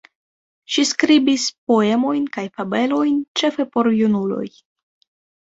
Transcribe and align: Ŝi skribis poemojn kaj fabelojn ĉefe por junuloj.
Ŝi 0.75 0.85
skribis 0.91 1.45
poemojn 1.71 2.25
kaj 2.39 2.47
fabelojn 2.57 3.21
ĉefe 3.43 3.69
por 3.77 3.93
junuloj. 4.01 4.49